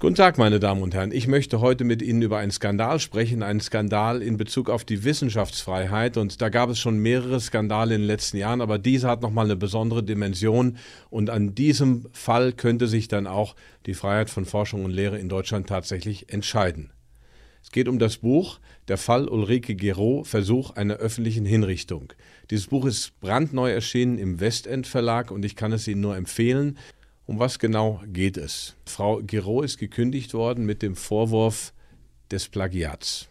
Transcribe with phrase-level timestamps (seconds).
[0.00, 1.10] Guten Tag, meine Damen und Herren.
[1.10, 5.02] Ich möchte heute mit Ihnen über einen Skandal sprechen, einen Skandal in Bezug auf die
[5.02, 6.16] Wissenschaftsfreiheit.
[6.16, 9.46] Und da gab es schon mehrere Skandale in den letzten Jahren, aber dieser hat nochmal
[9.46, 10.76] eine besondere Dimension.
[11.10, 13.56] Und an diesem Fall könnte sich dann auch
[13.86, 16.92] die Freiheit von Forschung und Lehre in Deutschland tatsächlich entscheiden.
[17.60, 22.12] Es geht um das Buch Der Fall Ulrike Gero, Versuch einer öffentlichen Hinrichtung.
[22.52, 26.78] Dieses Buch ist brandneu erschienen im Westend Verlag und ich kann es Ihnen nur empfehlen.
[27.28, 28.74] Um was genau geht es?
[28.86, 31.74] Frau Giraud ist gekündigt worden mit dem Vorwurf
[32.30, 33.28] des Plagiats.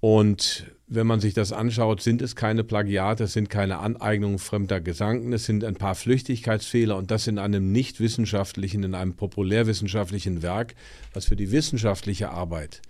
[0.00, 4.80] Und wenn man sich das anschaut, sind es keine Plagiate, es sind keine Aneignungen fremder
[4.80, 10.42] Gedanken, es sind ein paar Flüchtigkeitsfehler und das in einem nicht wissenschaftlichen, in einem populärwissenschaftlichen
[10.42, 10.74] Werk,
[11.14, 12.82] was für die wissenschaftliche Arbeit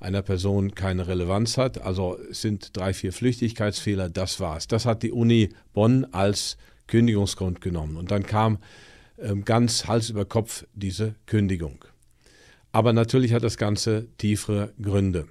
[0.00, 1.82] einer Person keine Relevanz hat.
[1.82, 4.66] Also es sind drei, vier Flüchtigkeitsfehler, das war's.
[4.66, 7.98] Das hat die Uni Bonn als Kündigungsgrund genommen.
[7.98, 8.56] Und dann kam
[9.44, 11.84] ganz Hals über Kopf diese Kündigung.
[12.72, 15.26] Aber natürlich hat das Ganze tiefere Gründe.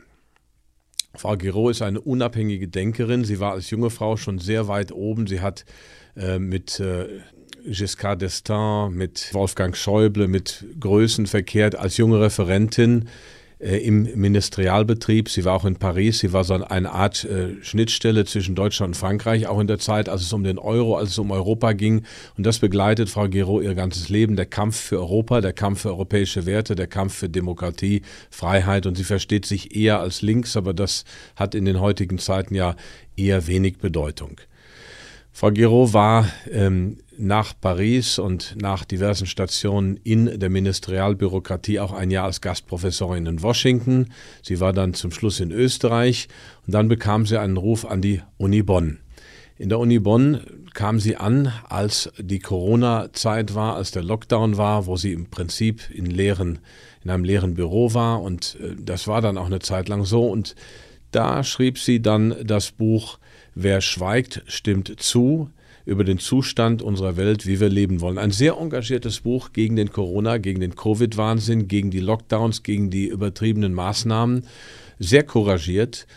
[1.13, 3.23] Frau Giraud ist eine unabhängige Denkerin.
[3.23, 5.27] Sie war als junge Frau schon sehr weit oben.
[5.27, 5.65] Sie hat
[6.15, 7.07] äh, mit äh,
[7.65, 13.09] Giscard d'Estaing, mit Wolfgang Schäuble, mit Größen verkehrt als junge Referentin
[13.59, 15.29] im Ministerialbetrieb.
[15.29, 16.19] Sie war auch in Paris.
[16.19, 20.09] Sie war so eine Art äh, Schnittstelle zwischen Deutschland und Frankreich, auch in der Zeit,
[20.09, 22.03] als es um den Euro, als es um Europa ging.
[22.37, 24.35] Und das begleitet Frau Giraud ihr ganzes Leben.
[24.35, 28.85] Der Kampf für Europa, der Kampf für europäische Werte, der Kampf für Demokratie, Freiheit.
[28.85, 32.75] Und sie versteht sich eher als links, aber das hat in den heutigen Zeiten ja
[33.15, 34.41] eher wenig Bedeutung.
[35.31, 42.11] Frau Giraud war ähm, nach Paris und nach diversen Stationen in der Ministerialbürokratie auch ein
[42.11, 44.11] Jahr als Gastprofessorin in Washington.
[44.41, 46.27] Sie war dann zum Schluss in Österreich
[46.66, 48.99] und dann bekam sie einen Ruf an die Uni Bonn.
[49.57, 50.41] In der Uni Bonn
[50.73, 55.89] kam sie an, als die Corona-Zeit war, als der Lockdown war, wo sie im Prinzip
[55.91, 56.59] in, leeren,
[57.03, 60.27] in einem leeren Büro war und äh, das war dann auch eine Zeit lang so
[60.27, 60.55] und
[61.11, 63.19] da schrieb sie dann das Buch
[63.57, 65.50] Wer schweigt, stimmt zu
[65.85, 68.18] über den Zustand unserer Welt, wie wir leben wollen.
[68.18, 73.07] Ein sehr engagiertes Buch gegen den Corona, gegen den Covid-Wahnsinn, gegen die Lockdowns, gegen die
[73.07, 74.45] übertriebenen Maßnahmen.
[75.00, 76.07] Sehr couragiert.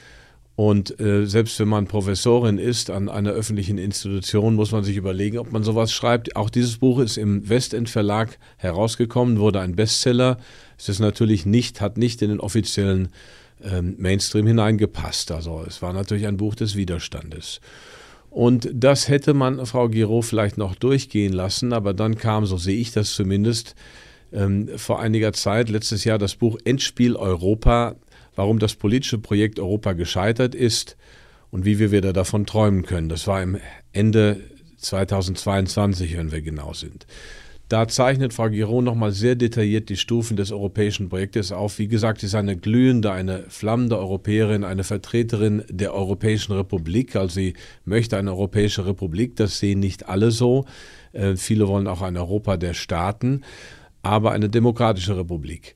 [0.57, 5.39] Und äh, selbst wenn man Professorin ist an einer öffentlichen Institution, muss man sich überlegen,
[5.39, 6.35] ob man sowas schreibt.
[6.35, 10.39] Auch dieses Buch ist im Westend Verlag herausgekommen, wurde ein Bestseller.
[10.77, 13.11] Es ist natürlich nicht, hat nicht in den offiziellen
[13.63, 15.31] ähm, Mainstream hineingepasst.
[15.31, 17.61] Also es war natürlich ein Buch des Widerstandes.
[18.31, 22.79] Und das hätte man Frau Giraud vielleicht noch durchgehen lassen, aber dann kam, so sehe
[22.79, 23.75] ich das zumindest,
[24.33, 27.97] ähm, vor einiger Zeit, letztes Jahr, das Buch Endspiel Europa,
[28.35, 30.97] warum das politische Projekt Europa gescheitert ist
[31.51, 33.09] und wie wir wieder davon träumen können.
[33.09, 33.59] Das war im
[33.93, 34.41] Ende
[34.77, 37.07] 2022, wenn wir genau sind.
[37.69, 41.79] Da zeichnet Frau Giraud nochmal sehr detailliert die Stufen des europäischen Projektes auf.
[41.79, 47.15] Wie gesagt, sie ist eine glühende, eine flammende Europäerin, eine Vertreterin der Europäischen Republik.
[47.15, 49.37] Also sie möchte eine Europäische Republik.
[49.37, 50.65] Das sehen nicht alle so.
[51.13, 53.43] Äh, viele wollen auch ein Europa der Staaten,
[54.01, 55.75] aber eine demokratische Republik.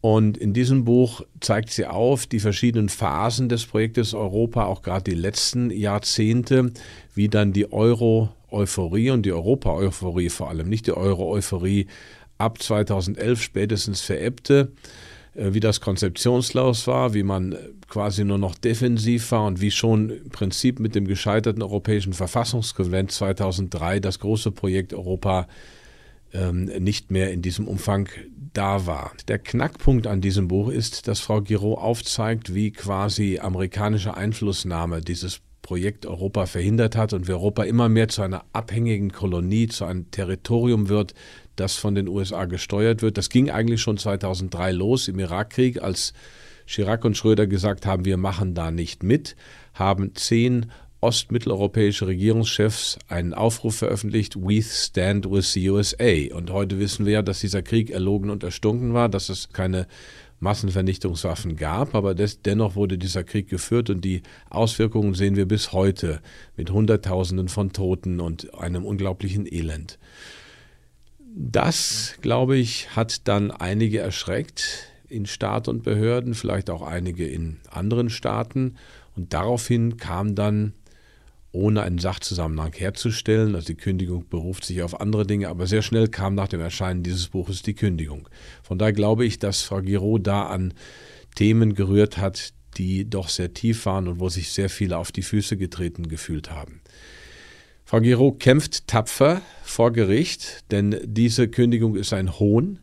[0.00, 5.10] Und in diesem Buch zeigt sie auf die verschiedenen Phasen des Projektes Europa, auch gerade
[5.10, 6.72] die letzten Jahrzehnte,
[7.14, 11.86] wie dann die Euro Euphorie und die Europa-Euphorie vor allem, nicht die Euro-Euphorie,
[12.38, 14.72] ab 2011 spätestens verebbte,
[15.34, 17.56] äh, wie das konzeptionslos war, wie man
[17.88, 23.12] quasi nur noch defensiv war und wie schon im Prinzip mit dem gescheiterten europäischen Verfassungskonvent
[23.12, 25.46] 2003 das große Projekt Europa
[26.32, 28.08] ähm, nicht mehr in diesem Umfang
[28.52, 29.12] da war.
[29.28, 35.40] Der Knackpunkt an diesem Buch ist, dass Frau Giraud aufzeigt, wie quasi amerikanische Einflussnahme dieses
[35.62, 40.10] Projekt Europa verhindert hat und wie Europa immer mehr zu einer abhängigen Kolonie, zu einem
[40.10, 41.14] Territorium wird,
[41.56, 43.18] das von den USA gesteuert wird.
[43.18, 46.12] Das ging eigentlich schon 2003 los im Irakkrieg, als
[46.66, 49.36] Chirac und Schröder gesagt haben, wir machen da nicht mit,
[49.74, 56.34] haben zehn ostmitteleuropäische Regierungschefs einen Aufruf veröffentlicht, We stand with the USA.
[56.34, 59.86] Und heute wissen wir ja, dass dieser Krieg erlogen und erstunken war, dass es keine
[60.40, 65.72] Massenvernichtungswaffen gab, aber des, dennoch wurde dieser Krieg geführt und die Auswirkungen sehen wir bis
[65.72, 66.20] heute
[66.56, 69.98] mit Hunderttausenden von Toten und einem unglaublichen Elend.
[71.34, 77.58] Das, glaube ich, hat dann einige erschreckt in Staat und Behörden, vielleicht auch einige in
[77.70, 78.76] anderen Staaten.
[79.16, 80.72] Und daraufhin kam dann
[81.52, 83.54] ohne einen Sachzusammenhang herzustellen.
[83.54, 87.02] Also die Kündigung beruft sich auf andere Dinge, aber sehr schnell kam nach dem Erscheinen
[87.02, 88.28] dieses Buches die Kündigung.
[88.62, 90.74] Von daher glaube ich, dass Frau Giraud da an
[91.34, 95.22] Themen gerührt hat, die doch sehr tief waren und wo sich sehr viele auf die
[95.22, 96.80] Füße getreten gefühlt haben.
[97.84, 102.78] Frau Giraud kämpft tapfer vor Gericht, denn diese Kündigung ist ein Hohn.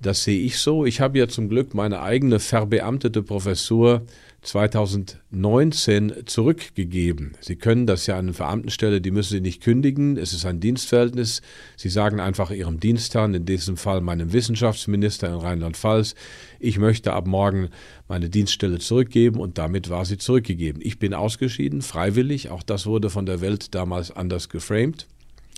[0.00, 0.84] Das sehe ich so.
[0.84, 4.02] Ich habe ja zum Glück meine eigene verbeamtete Professur
[4.42, 7.32] 2019 zurückgegeben.
[7.40, 10.16] Sie können das ja an eine Verbeamtenstelle, die müssen Sie nicht kündigen.
[10.16, 11.42] Es ist ein Dienstverhältnis.
[11.76, 16.14] Sie sagen einfach Ihrem Dienstherrn, in diesem Fall meinem Wissenschaftsminister in Rheinland-Pfalz,
[16.60, 17.70] ich möchte ab morgen
[18.08, 20.80] meine Dienststelle zurückgeben und damit war sie zurückgegeben.
[20.82, 22.50] Ich bin ausgeschieden, freiwillig.
[22.50, 25.06] Auch das wurde von der Welt damals anders geframed.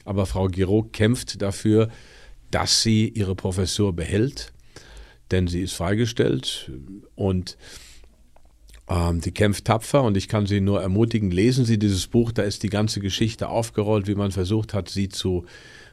[0.05, 1.91] Aber Frau Giraud kämpft dafür,
[2.51, 4.53] dass sie ihre Professur behält,
[5.31, 6.71] denn sie ist freigestellt
[7.15, 7.57] und
[8.89, 12.43] ähm, sie kämpft tapfer und ich kann Sie nur ermutigen, lesen Sie dieses Buch, da
[12.43, 15.45] ist die ganze Geschichte aufgerollt, wie man versucht hat, sie zu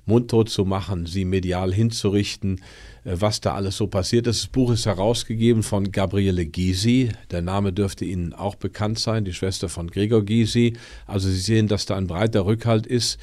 [0.05, 2.61] mundtot zu machen, sie medial hinzurichten,
[3.03, 4.43] äh, was da alles so passiert ist.
[4.43, 9.33] Das Buch ist herausgegeben von Gabriele Gysi, der Name dürfte Ihnen auch bekannt sein, die
[9.33, 10.77] Schwester von Gregor Gysi.
[11.05, 13.19] Also Sie sehen, dass da ein breiter Rückhalt ist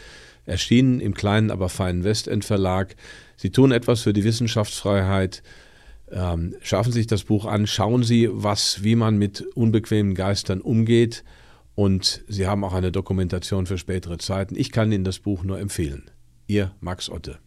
[0.47, 2.97] erschienen im kleinen, aber feinen Westend Verlag.
[3.37, 5.43] Sie tun etwas für die Wissenschaftsfreiheit.
[6.11, 10.61] Ähm, schaffen Sie sich das Buch an, schauen Sie, was, wie man mit unbequemen Geistern
[10.61, 11.25] umgeht.
[11.75, 14.57] Und Sie haben auch eine Dokumentation für spätere Zeiten.
[14.57, 16.11] Ich kann Ihnen das Buch nur empfehlen.
[16.47, 17.39] Ihr Max Otte.